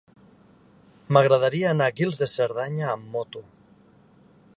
M'agradaria 1.17 1.67
anar 1.73 1.89
a 1.93 1.95
Guils 1.99 2.17
de 2.21 2.29
Cerdanya 2.33 2.89
amb 2.95 3.13
moto. 3.17 3.45